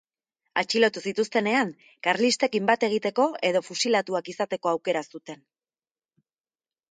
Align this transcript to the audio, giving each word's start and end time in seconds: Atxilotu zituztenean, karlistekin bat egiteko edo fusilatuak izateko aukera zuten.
Atxilotu 0.59 1.01
zituztenean, 1.09 1.73
karlistekin 2.07 2.71
bat 2.71 2.85
egiteko 2.87 3.27
edo 3.51 3.61
fusilatuak 3.67 4.31
izateko 4.35 4.71
aukera 4.71 5.03
zuten. 5.17 5.45